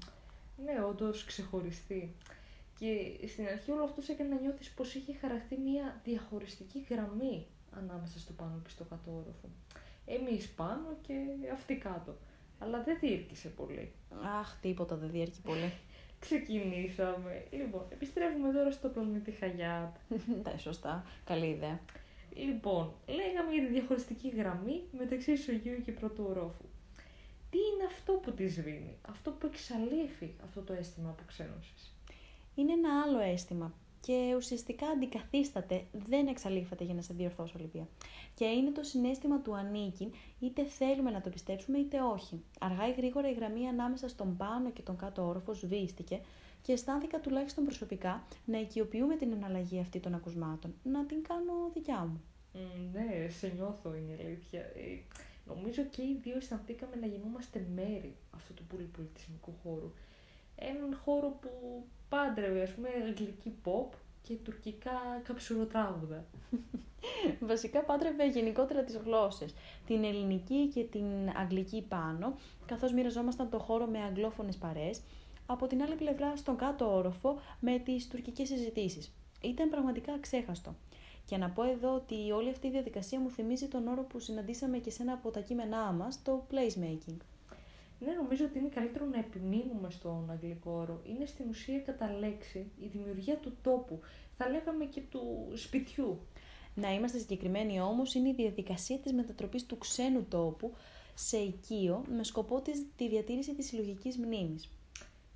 Ναι, 0.64 0.84
όντως 0.84 1.24
ξεχωριστή. 1.24 2.14
Και 2.78 3.26
στην 3.26 3.46
αρχή 3.46 3.70
όλο 3.70 3.84
αυτός 3.84 4.04
σε 4.04 4.12
έκανε 4.12 4.34
να 4.34 4.40
νιώθεις 4.40 4.70
πως 4.70 4.94
είχε 4.94 5.14
χαραχτεί 5.14 5.56
μια 5.56 6.00
διαχωριστική 6.04 6.86
γραμμή 6.90 7.46
ανάμεσα 7.70 8.18
στο 8.18 8.32
πάνω 8.32 8.60
και 8.64 8.70
στο 8.70 8.84
κάτω 8.84 9.10
όροφο. 9.10 9.48
Εμείς 10.06 10.48
πάνω 10.48 10.96
και 11.06 11.14
αυτοί 11.52 11.76
κάτω. 11.76 12.16
Αλλά 12.58 12.82
δεν 12.82 12.98
διήρκησε 13.00 13.48
πολύ. 13.48 13.92
Αχ, 14.40 14.58
τίποτα 14.60 14.96
δεν 14.96 15.10
διέρχει 15.10 15.40
πολύ. 15.40 15.72
Ξεκινήσαμε. 16.24 17.44
Λοιπόν, 17.50 17.86
επιστρέφουμε 17.88 18.52
τώρα 18.52 18.70
στο 18.70 18.88
πλανήτη 18.88 19.30
Χαγιάτ. 19.30 19.96
Ναι, 20.44 20.58
σωστά. 20.58 21.04
Καλή 21.24 21.46
ιδέα. 21.46 21.80
Λοιπόν, 22.34 22.92
λέγαμε 23.06 23.52
για 23.52 23.66
τη 23.66 23.72
διαχωριστική 23.72 24.28
γραμμή 24.28 24.82
μεταξύ 24.98 25.32
ισογείου 25.32 25.82
και 25.84 25.92
πρώτου 25.92 26.24
ορόφου. 26.28 26.64
Τι 27.50 27.58
είναι 27.58 27.84
αυτό 27.86 28.12
που 28.12 28.32
τη 28.32 28.48
σβήνει, 28.48 28.96
αυτό 29.08 29.30
που 29.30 29.46
εξαλείφει 29.46 30.34
αυτό 30.44 30.60
το 30.60 30.72
αίσθημα 30.72 31.10
αποξένωσης. 31.10 31.94
Είναι 32.54 32.72
ένα 32.72 33.02
άλλο 33.02 33.18
αίσθημα 33.18 33.74
και 34.00 34.34
ουσιαστικά 34.36 34.86
αντικαθίσταται, 34.86 35.84
δεν 35.92 36.26
εξαλείφεται 36.26 36.84
για 36.84 36.94
να 36.94 37.02
σε 37.02 37.14
διορθώσω, 37.14 37.54
Ολυμπία. 37.58 37.88
Και 38.34 38.44
είναι 38.44 38.70
το 38.70 38.82
συνέστημα 38.82 39.40
του 39.40 39.56
ανήκειν, 39.56 40.12
είτε 40.40 40.64
θέλουμε 40.64 41.10
να 41.10 41.20
το 41.20 41.30
πιστέψουμε 41.30 41.78
είτε 41.78 42.00
όχι. 42.00 42.42
Αργά 42.60 42.88
ή 42.88 42.92
γρήγορα 42.92 43.30
η 43.30 43.32
γραμμή 43.32 43.68
ανάμεσα 43.68 44.08
στον 44.08 44.36
πάνω 44.36 44.70
και 44.70 44.82
τον 44.82 44.96
κάτω 44.96 45.26
όροφο 45.26 45.54
σβήστηκε 45.54 46.20
και 46.62 46.72
αισθάνθηκα 46.72 47.20
τουλάχιστον 47.20 47.64
προσωπικά 47.64 48.24
να 48.44 48.60
οικειοποιούμε 48.60 49.16
την 49.16 49.32
εναλλαγή 49.32 49.80
αυτή 49.80 50.00
των 50.00 50.14
ακουσμάτων, 50.14 50.74
να 50.82 51.06
την 51.06 51.22
κάνω 51.22 51.70
δικιά 51.74 51.98
μου. 52.04 52.22
Μ, 52.52 52.58
ναι, 52.92 53.28
σε 53.28 53.52
νιώθω 53.56 53.94
είναι 53.94 54.12
η 54.12 54.26
αλήθεια. 54.26 54.60
Ε, 54.60 55.02
νομίζω 55.46 55.82
και 55.82 56.02
οι 56.02 56.18
δύο 56.22 56.36
αισθανθήκαμε 56.36 56.96
να 56.96 57.06
γινόμαστε 57.06 57.66
μέρη 57.74 58.16
αυτού 58.30 58.54
του 58.54 58.64
πολυπολιτισμικού 58.64 59.54
χώρου. 59.62 59.92
Έναν 60.56 60.98
χώρο 61.04 61.28
που 61.28 61.84
πάντρευε, 62.10 62.62
ας 62.62 62.70
πούμε, 62.70 62.88
αγγλική 63.08 63.54
pop 63.64 63.96
και 64.22 64.34
τουρκικά 64.34 65.20
καψουροτράγουδα. 65.22 66.24
Βασικά 67.50 67.80
πάντρευε 67.82 68.26
γενικότερα 68.26 68.84
τις 68.84 68.96
γλώσσες, 68.96 69.54
την 69.86 70.04
ελληνική 70.04 70.68
και 70.74 70.84
την 70.84 71.04
αγγλική 71.36 71.84
πάνω, 71.88 72.34
καθώς 72.66 72.92
μοιραζόμασταν 72.92 73.50
το 73.50 73.58
χώρο 73.58 73.86
με 73.86 73.98
αγγλόφωνες 73.98 74.56
παρέες, 74.56 75.00
από 75.46 75.66
την 75.66 75.82
άλλη 75.82 75.94
πλευρά 75.94 76.36
στον 76.36 76.56
κάτω 76.56 76.96
όροφο 76.96 77.40
με 77.60 77.78
τις 77.78 78.08
τουρκικές 78.08 78.48
συζητήσεις. 78.48 79.12
Ήταν 79.42 79.70
πραγματικά 79.70 80.18
ξέχαστο. 80.20 80.74
Και 81.24 81.36
να 81.36 81.50
πω 81.50 81.62
εδώ 81.62 81.94
ότι 81.94 82.30
όλη 82.30 82.50
αυτή 82.50 82.66
η 82.66 82.70
διαδικασία 82.70 83.20
μου 83.20 83.30
θυμίζει 83.30 83.68
τον 83.68 83.88
όρο 83.88 84.02
που 84.02 84.18
συναντήσαμε 84.18 84.78
και 84.78 84.90
σε 84.90 85.02
ένα 85.02 85.12
από 85.12 85.30
τα 85.30 85.40
κείμενά 85.40 85.92
μας, 85.92 86.22
το 86.22 86.46
placemaking. 86.50 87.16
Ναι, 88.04 88.12
νομίζω 88.12 88.44
ότι 88.44 88.58
είναι 88.58 88.68
καλύτερο 88.68 89.04
να 89.04 89.18
επιμείνουμε 89.18 89.90
στον 89.90 90.30
αγγλικό 90.30 90.70
όρο. 90.70 91.00
Είναι 91.04 91.26
στην 91.26 91.48
ουσία 91.48 91.78
κατά 91.80 92.12
λέξη 92.18 92.70
η 92.80 92.86
δημιουργία 92.86 93.36
του 93.36 93.56
τόπου. 93.62 94.00
Θα 94.36 94.48
λέγαμε 94.48 94.84
και 94.84 95.00
του 95.00 95.52
σπιτιού. 95.54 96.20
Να 96.74 96.94
είμαστε 96.94 97.18
συγκεκριμένοι 97.18 97.80
όμως 97.80 98.14
είναι 98.14 98.28
η 98.28 98.34
διαδικασία 98.34 98.98
της 98.98 99.12
μετατροπής 99.12 99.66
του 99.66 99.78
ξένου 99.78 100.24
τόπου 100.28 100.74
σε 101.14 101.36
οικείο 101.36 102.04
με 102.16 102.24
σκοπό 102.24 102.60
της, 102.60 102.86
τη 102.96 103.08
διατήρηση 103.08 103.54
της 103.54 103.66
συλλογικής 103.66 104.18
μνήμης. 104.18 104.68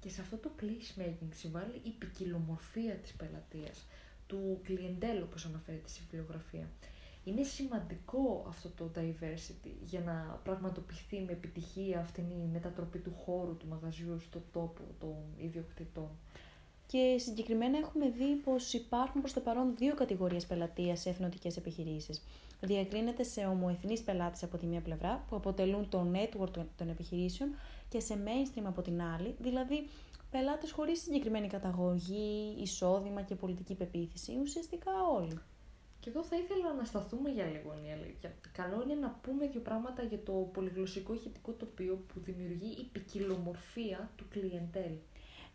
Και 0.00 0.08
σε 0.08 0.20
αυτό 0.20 0.36
το 0.36 0.50
placemaking 0.60 1.28
συμβάλλει 1.34 1.80
η 1.82 1.90
ποικιλομορφία 1.90 2.94
της 2.94 3.12
πελατείας, 3.14 3.86
του 4.26 4.60
κλιεντέλ 4.62 5.22
όπως 5.22 5.44
αναφέρεται 5.44 5.88
στη 5.88 6.00
βιβλιογραφία. 6.10 6.68
Είναι 7.24 7.42
σημαντικό 7.42 8.44
αυτό 8.48 8.68
το 8.68 8.90
diversity 8.96 9.70
για 9.84 10.00
να 10.00 10.40
πραγματοποιηθεί 10.44 11.20
με 11.20 11.32
επιτυχία 11.32 12.00
αυτή 12.00 12.20
η 12.20 12.48
μετατροπή 12.52 12.98
του 12.98 13.12
χώρου 13.24 13.56
του 13.56 13.66
μαγαζιού 13.68 14.20
στο 14.20 14.42
τόπο 14.52 14.80
των 15.00 15.14
ιδιοκτητών. 15.36 16.08
Και 16.86 17.16
συγκεκριμένα 17.18 17.78
έχουμε 17.78 18.08
δει 18.08 18.34
πως 18.34 18.72
υπάρχουν 18.72 19.20
προς 19.20 19.32
το 19.32 19.40
παρόν 19.40 19.76
δύο 19.76 19.94
κατηγορίες 19.94 20.46
πελατείας 20.46 21.00
σε 21.00 21.08
εθνοτικές 21.08 21.56
επιχειρήσεις. 21.56 22.22
Διακρίνεται 22.60 23.22
σε 23.22 23.46
ομοεθνείς 23.46 24.02
πελάτες 24.02 24.42
από 24.42 24.56
τη 24.56 24.66
μία 24.66 24.80
πλευρά, 24.80 25.24
που 25.28 25.36
αποτελούν 25.36 25.88
το 25.88 26.06
network 26.12 26.64
των 26.76 26.88
επιχειρήσεων, 26.88 27.50
και 27.88 28.00
σε 28.00 28.18
mainstream 28.24 28.64
από 28.64 28.82
την 28.82 29.02
άλλη, 29.02 29.34
δηλαδή 29.38 29.88
πελάτες 30.30 30.70
χωρίς 30.70 31.02
συγκεκριμένη 31.02 31.46
καταγωγή, 31.46 32.56
εισόδημα 32.62 33.22
και 33.22 33.34
πολιτική 33.34 33.74
πεποίθηση, 33.74 34.38
ουσιαστικά 34.42 34.92
όλοι. 35.14 35.38
Και 36.04 36.10
εδώ 36.10 36.24
θα 36.24 36.36
ήθελα 36.36 36.72
να 36.72 36.84
σταθούμε 36.84 37.30
για 37.30 37.44
λίγο, 37.44 37.74
η 37.86 37.92
αλήθεια. 37.92 38.34
Καλό 38.52 38.82
είναι 38.82 38.94
να 38.94 39.18
πούμε 39.22 39.46
δύο 39.46 39.60
πράγματα 39.60 40.02
για 40.02 40.22
το 40.22 40.32
πολυγλωσσικό 40.32 41.14
ηχητικό 41.14 41.52
τοπίο 41.52 42.04
που 42.08 42.20
δημιουργεί 42.20 42.70
η 42.80 42.84
ποικιλομορφία 42.92 44.10
του 44.16 44.24
κλιεντέλ. 44.28 44.92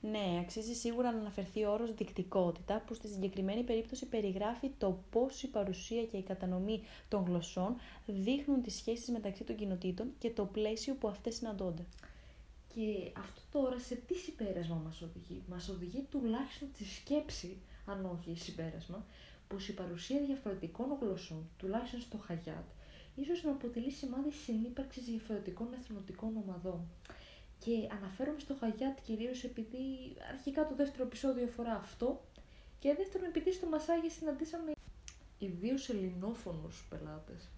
Ναι, 0.01 0.39
αξίζει 0.41 0.73
σίγουρα 0.73 1.11
να 1.11 1.19
αναφερθεί 1.19 1.63
ο 1.63 1.71
όρος 1.71 1.93
δικτικότητα, 1.93 2.83
που 2.85 2.93
στη 2.93 3.07
συγκεκριμένη 3.07 3.63
περίπτωση 3.63 4.05
περιγράφει 4.05 4.69
το 4.77 4.99
πώς 5.09 5.43
η 5.43 5.47
παρουσία 5.47 6.05
και 6.05 6.17
η 6.17 6.23
κατανομή 6.23 6.81
των 7.07 7.25
γλωσσών 7.25 7.75
δείχνουν 8.05 8.61
τις 8.61 8.75
σχέσεις 8.75 9.09
μεταξύ 9.09 9.43
των 9.43 9.55
κοινοτήτων 9.55 10.11
και 10.19 10.29
το 10.29 10.45
πλαίσιο 10.45 10.93
που 10.93 11.07
αυτές 11.07 11.35
συναντώνται. 11.35 11.85
Και 12.73 13.11
αυτό 13.17 13.41
τώρα 13.51 13.79
σε 13.79 13.95
τι 13.95 14.13
συμπέρασμα 14.13 14.81
μας 14.83 15.01
οδηγεί; 15.01 15.43
Μας 15.47 15.69
οδηγεί 15.69 16.01
τουλάχιστον 16.09 16.67
τη 16.77 16.85
σκέψη, 16.85 17.57
αν 17.85 18.05
όχι 18.05 18.39
συμπέρασμα, 18.39 19.05
πως 19.53 19.67
η 19.67 19.73
παρουσία 19.73 20.19
διαφορετικών 20.19 20.97
γλωσσών, 21.01 21.49
τουλάχιστον 21.57 22.01
στο 22.01 22.17
Χαγιάτ, 22.17 22.67
ίσως 23.15 23.43
να 23.43 23.51
αποτελεί 23.51 23.91
σημάδι 23.91 24.31
συνύπαρξης 24.31 25.03
διαφορετικών 25.03 25.67
εθνοτικών 25.79 26.37
ομαδών. 26.43 26.79
Και 27.59 27.71
αναφέρομαι 27.97 28.39
στο 28.39 28.55
Χαγιάτ 28.59 28.97
κυρίως 29.05 29.43
επειδή 29.43 29.85
αρχικά 30.31 30.67
το 30.67 30.75
δεύτερο 30.75 31.03
επεισόδιο 31.03 31.43
αφορά 31.43 31.75
αυτό 31.75 32.21
και 32.79 32.93
δεύτερον 32.97 33.27
επειδή 33.27 33.53
στο 33.53 33.67
Μασάγι 33.67 34.09
συναντήσαμε 34.09 34.71
ιδίως 35.39 35.89
ελληνόφωνους 35.89 36.85
πελάτες. 36.89 37.49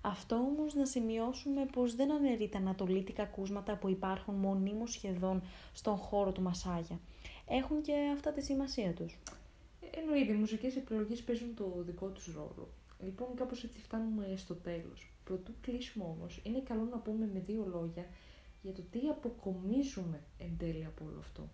Αυτό 0.00 0.34
όμως 0.34 0.74
να 0.74 0.86
σημειώσουμε 0.86 1.66
πως 1.72 1.94
δεν 1.94 2.12
αναιρεί 2.12 2.48
τα 2.48 2.58
ανατολίτικα 2.58 3.22
ακούσματα 3.22 3.76
που 3.76 3.88
υπάρχουν 3.88 4.34
μονίμως 4.34 4.92
σχεδόν 4.92 5.42
στον 5.72 5.96
χώρο 5.96 6.32
του 6.32 6.42
Μασάγια. 6.42 6.98
Έχουν 7.48 7.82
και 7.82 7.92
αυτά 8.14 8.32
τη 8.32 8.42
σημασία 8.42 8.92
τους. 8.92 9.18
Εννοείται, 9.94 10.32
οι 10.32 10.36
μουσικές 10.36 10.76
επιλογές 10.76 11.22
παίζουν 11.22 11.54
το 11.54 11.82
δικό 11.86 12.06
τους 12.08 12.34
ρόλο. 12.34 12.68
Λοιπόν, 13.02 13.34
κάπως 13.34 13.64
έτσι 13.64 13.78
φτάνουμε 13.80 14.34
στο 14.36 14.54
τέλος. 14.54 15.10
Πρωτού 15.24 15.52
κλείσουμε 15.60 16.04
όμως, 16.04 16.40
είναι 16.42 16.60
καλό 16.60 16.84
να 16.90 16.98
πούμε 16.98 17.30
με 17.32 17.40
δύο 17.46 17.66
λόγια 17.66 18.06
για 18.62 18.72
το 18.72 18.82
τι 18.90 18.98
αποκομίζουμε 19.08 20.20
εν 20.38 20.56
τέλει 20.58 20.84
από 20.84 21.04
όλο 21.04 21.18
αυτό. 21.18 21.48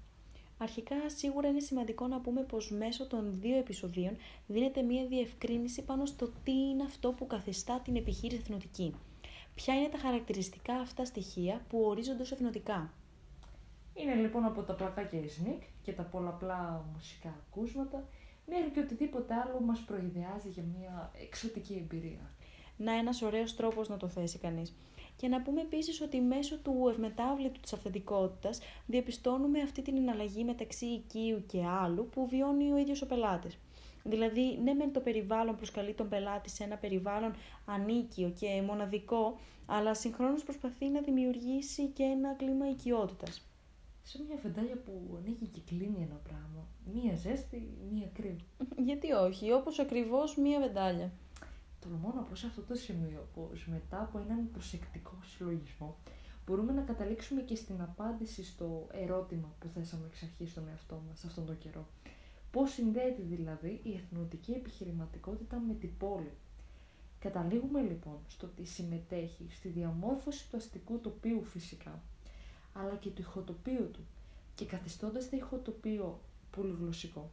Αρχικά, 0.59 0.97
σίγουρα 1.07 1.49
είναι 1.49 1.61
σημαντικό 1.61 2.07
να 2.07 2.21
πούμε 2.21 2.42
πως 2.42 2.71
μέσω 2.71 3.07
των 3.07 3.40
δύο 3.40 3.57
επεισοδίων 3.57 4.16
δίνεται 4.47 4.83
μία 4.83 5.07
διευκρίνηση 5.07 5.85
πάνω 5.85 6.07
στο 6.07 6.28
τι 6.45 6.52
είναι 6.52 6.83
αυτό 6.83 7.12
που 7.12 7.26
καθιστά 7.26 7.80
την 7.85 7.97
επιχείρηση 7.97 8.40
εθνοτική. 8.40 8.95
Ποια 9.54 9.75
είναι 9.75 9.88
τα 9.88 9.99
χαρακτηριστικά 9.99 10.75
αυτά 10.75 11.04
στοιχεία 11.04 11.64
που 11.68 11.80
ορίζονται 11.80 12.23
ως 12.23 12.33
εθνοτικά; 12.33 12.92
Είναι 13.95 14.14
λοιπόν 14.14 14.45
από 14.45 14.62
τα 14.62 14.75
πλακάκια 14.75 15.21
Sneak 15.21 15.62
και 15.83 15.92
τα 15.92 16.02
πολλαπλά 16.02 16.85
μουσικά 16.92 17.28
ακούσματα 17.28 18.09
μέχρι 18.49 18.71
και 18.71 18.81
οτιδήποτε 18.81 19.35
άλλο 19.35 19.61
μας 19.61 19.81
προειδεάζει 19.81 20.49
για 20.49 20.64
μια 20.78 21.11
εξωτική 21.23 21.75
εμπειρία. 21.75 22.31
Να 22.76 22.93
ένας 22.93 23.23
ωραίος 23.23 23.57
τρόπος 23.57 23.88
να 23.88 23.97
το 23.97 24.09
θέσει 24.09 24.38
κανείς. 24.38 24.76
Και 25.17 25.28
να 25.28 25.43
πούμε 25.43 25.61
επίσης 25.61 26.00
ότι 26.00 26.21
μέσω 26.21 26.59
του 26.59 26.87
ευμετάβλητου 26.90 27.61
της 27.61 27.73
αυθεντικότητας 27.73 28.61
διαπιστώνουμε 28.87 29.61
αυτή 29.61 29.83
την 29.83 29.97
εναλλαγή 29.97 30.45
μεταξύ 30.45 30.87
οικείου 30.87 31.45
και 31.47 31.64
άλλου 31.67 32.09
που 32.09 32.28
βιώνει 32.28 32.73
ο 32.73 32.76
ίδιος 32.76 33.02
ο 33.02 33.07
πελάτης. 33.07 33.59
Δηλαδή, 34.05 34.59
ναι, 34.62 34.75
μεν 34.75 34.93
το 34.93 35.00
περιβάλλον 35.00 35.57
προσκαλεί 35.57 35.95
τον 35.95 36.09
πελάτη 36.09 36.50
σε 36.50 36.64
ένα 36.64 36.76
περιβάλλον 36.76 37.35
ανίκιο 37.64 38.33
και 38.38 38.62
μοναδικό, 38.67 39.38
αλλά 39.67 39.95
συγχρόνως 39.95 40.43
προσπαθεί 40.43 40.88
να 40.88 41.00
δημιουργήσει 41.00 41.87
και 41.87 42.02
ένα 42.02 42.35
κλίμα 42.35 42.69
οικειότητας. 42.69 43.48
Σε 44.11 44.23
μια 44.27 44.38
βεντάλια 44.43 44.77
που 44.77 45.15
ανοίγει 45.19 45.47
και 45.47 45.61
κλείνει 45.67 46.03
ένα 46.03 46.21
πράγμα. 46.29 46.67
Μία 46.95 47.17
ζέστη, 47.17 47.69
μία 47.93 48.09
κρύο. 48.12 48.37
Γιατί 48.77 49.12
όχι, 49.12 49.53
όπως 49.53 49.79
ακριβώς 49.79 50.37
μία 50.37 50.61
βεντάλια. 50.61 51.12
Τολμώ 51.81 52.12
να 52.15 52.23
πως 52.23 52.38
σε 52.38 52.47
αυτό 52.47 52.62
το 52.62 52.75
σημείο 52.75 53.29
πως 53.35 53.67
μετά 53.67 54.00
από 54.00 54.19
έναν 54.19 54.50
προσεκτικό 54.53 55.19
συλλογισμό 55.23 55.97
μπορούμε 56.47 56.73
να 56.73 56.83
καταλήξουμε 56.83 57.41
και 57.41 57.55
στην 57.55 57.81
απάντηση 57.81 58.45
στο 58.45 58.87
ερώτημα 58.93 59.55
που 59.59 59.69
θέσαμε 59.75 60.07
εξ 60.07 60.23
αρχής 60.23 60.50
στον 60.50 60.69
εαυτό 60.69 61.03
μας 61.09 61.25
αυτόν 61.25 61.47
τον 61.47 61.59
καιρό. 61.59 61.87
Πώς 62.50 62.73
συνδέεται 62.73 63.23
δηλαδή 63.23 63.81
η 63.83 63.95
εθνοτική 63.95 64.53
επιχειρηματικότητα 64.53 65.59
με 65.59 65.75
την 65.75 65.97
πόλη; 65.99 66.33
Καταλήγουμε 67.21 67.81
λοιπόν 67.81 68.19
στο 68.29 68.47
ότι 68.47 68.65
συμμετέχει 68.65 69.47
στη 69.50 69.69
διαμόρφωση 69.69 70.50
του 70.50 70.57
αστικού 70.57 70.99
τοπίου 71.00 71.45
φυσικά, 71.45 72.03
αλλά 72.73 72.95
και 72.95 73.11
του 73.11 73.21
ηχοτοπίου 73.21 73.91
του 73.93 74.01
και 74.55 74.65
καθιστώντας 74.65 75.29
το 75.29 75.37
ηχοτοπίο 75.37 76.21
πολυγλωσσικό 76.51 77.31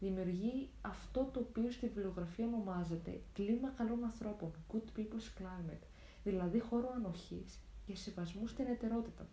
δημιουργεί 0.00 0.68
αυτό 0.80 1.28
το 1.32 1.40
οποίο 1.40 1.70
στη 1.70 1.86
βιβλιογραφία 1.86 2.46
ονομάζεται 2.46 3.20
κλίμα 3.32 3.68
καλών 3.76 4.04
ανθρώπων, 4.04 4.52
good 4.72 4.98
people's 4.98 5.40
climate, 5.40 5.86
δηλαδή 6.24 6.58
χώρο 6.58 6.92
ανοχής 6.96 7.58
και 7.86 7.96
σεβασμού 7.96 8.46
στην 8.46 8.66
ετερότητα. 8.66 9.26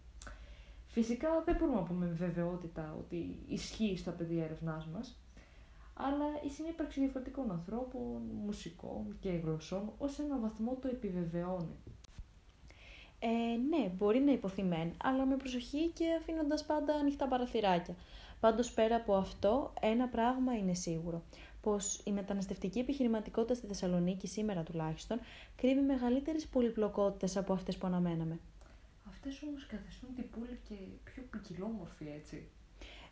Φυσικά 0.88 1.44
δεν 1.46 1.56
μπορούμε 1.56 1.78
να 1.80 1.84
πούμε 1.84 2.06
με 2.06 2.14
βεβαιότητα 2.14 2.96
ότι 3.00 3.40
ισχύει 3.48 3.98
στα 3.98 4.12
πεδία 4.12 4.44
έρευνάς 4.44 4.86
μας, 4.88 5.20
αλλά 5.94 6.26
η 6.46 6.50
συνύπαρξη 6.50 7.00
διαφορετικών 7.00 7.52
ανθρώπων, 7.52 8.22
μουσικών 8.46 9.18
και 9.20 9.30
γλωσσών 9.30 9.92
ως 9.98 10.20
ένα 10.20 10.38
βαθμό 10.38 10.78
το 10.82 10.88
επιβεβαιώνει. 10.88 11.78
Ε, 13.28 13.58
ναι, 13.70 13.90
μπορεί 13.98 14.20
να 14.20 14.32
υποθεί 14.32 14.64
μεν, 14.64 14.94
αλλά 15.04 15.26
με 15.26 15.36
προσοχή 15.36 15.88
και 15.94 16.06
αφήνοντας 16.20 16.66
πάντα 16.66 16.94
ανοιχτά 16.94 17.28
παραθυράκια. 17.28 17.96
Πάντως 18.40 18.72
πέρα 18.72 18.96
από 18.96 19.16
αυτό, 19.16 19.74
ένα 19.82 20.08
πράγμα 20.08 20.58
είναι 20.58 20.74
σίγουρο. 20.74 21.22
Πως 21.62 22.02
η 22.04 22.12
μεταναστευτική 22.12 22.80
επιχειρηματικότητα 22.80 23.54
στη 23.54 23.68
Θεσσαλονίκη 23.68 24.28
σήμερα 24.28 24.64
τουλάχιστον 24.64 25.20
κρύβει 25.56 25.82
μεγαλύτερες 25.82 26.46
πολυπλοκότητες 26.46 27.38
από 27.38 27.54
αυτές 27.54 27.78
που 27.78 27.88
αναμέναμε. 27.88 28.40
Αυτές 29.10 29.42
όμως 29.48 29.66
καθιστούν 29.66 30.10
την 30.16 30.30
πόλη 30.30 30.60
και 30.68 30.76
πιο 31.04 31.24
ποικιλόμορφη 31.30 32.06
έτσι. 32.18 32.48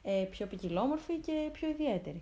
Ε, 0.03 0.27
πιο 0.29 0.47
ποικιλόμορφη 0.47 1.17
και 1.17 1.49
πιο 1.51 1.69
ιδιαίτερη. 1.69 2.19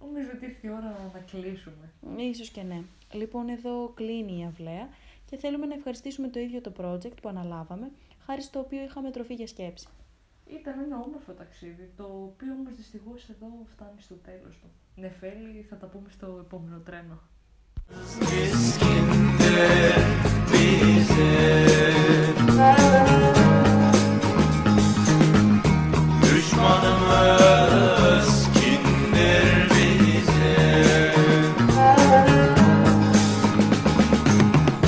Νομίζω 0.00 0.28
ότι 0.34 0.44
ήρθε 0.44 0.66
η 0.66 0.70
ώρα 0.70 1.10
να 1.14 1.20
κλείσουμε. 1.20 1.92
Ίσως 2.16 2.50
και 2.50 2.62
ναι. 2.62 2.82
Λοιπόν, 3.12 3.48
εδώ 3.48 3.92
κλείνει 3.94 4.38
η 4.38 4.44
αυλαία 4.44 4.88
και 5.30 5.36
θέλουμε 5.36 5.66
να 5.66 5.74
ευχαριστήσουμε 5.74 6.28
το 6.28 6.38
ίδιο 6.40 6.60
το 6.60 6.72
project 6.80 7.20
που 7.22 7.28
αναλάβαμε, 7.28 7.90
χάρη 8.26 8.42
στο 8.42 8.58
οποίο 8.58 8.82
είχαμε 8.82 9.10
τροφή 9.10 9.34
για 9.34 9.46
σκέψη. 9.46 9.88
Ήταν 10.46 10.78
ένα 10.78 10.96
όμορφο 10.96 11.32
ταξίδι, 11.32 11.92
το 11.96 12.02
οποίο 12.02 12.52
όμως 12.52 12.74
δυστυχώς 12.76 13.28
εδώ 13.28 13.46
φτάνει 13.72 14.00
στο 14.00 14.14
τέλος 14.14 14.58
του. 14.58 14.70
Νεφέλη, 14.94 15.66
θα 15.68 15.76
τα 15.76 15.86
πούμε 15.86 16.08
στο 16.10 16.38
επόμενο 16.40 16.78
τρένο. 16.78 17.20